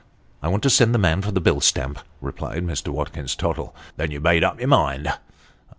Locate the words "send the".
0.71-0.97